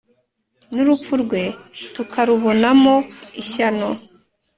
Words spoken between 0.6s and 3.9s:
n’urupfu rwe tukarubonamo ishyano.